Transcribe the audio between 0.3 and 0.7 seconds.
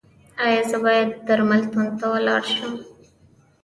ایا